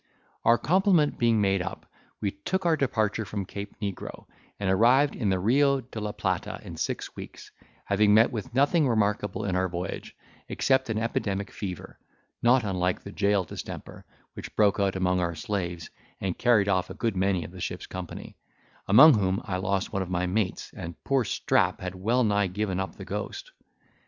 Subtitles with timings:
[0.45, 1.85] Our complement being made up,
[2.21, 4.25] we took our departure from Cape Negroe,
[4.59, 7.51] and arrived in the Rio de la Plata in six weeks,
[7.85, 10.15] having met with nothing remarkable in our voyage,
[10.49, 11.99] except an epidemic fever,
[12.41, 14.03] not unlike the jail distemper,
[14.33, 17.85] which broke out among our slaves and carried off a good many of the ship's
[17.85, 18.35] company;
[18.87, 22.79] among whom I lost one of my mates, and poor Strap had well nigh given
[22.79, 23.51] up the ghost.